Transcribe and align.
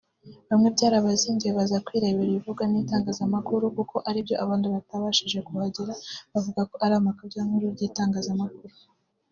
Bamwe 0.49 0.67
byarabazinduye 0.75 1.51
baza 1.57 1.83
kwirebera 1.85 2.29
ibivugwa 2.31 2.63
n’itangazamakuru 2.67 3.63
koko 3.75 3.97
aribyo 4.09 4.35
abandi 4.43 4.67
batabashije 4.75 5.37
kuhagera 5.47 5.93
bakavuga 6.31 6.61
ko 6.69 6.75
ari 6.85 6.95
ikabyankuru 7.09 7.65
ry’itangazamakuru 7.75 8.75